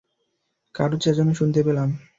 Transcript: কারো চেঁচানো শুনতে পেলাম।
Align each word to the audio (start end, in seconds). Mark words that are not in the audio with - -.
কারো 0.75 0.95
চেঁচানো 0.97 1.31
শুনতে 1.33 1.59
পেলাম। 1.63 1.89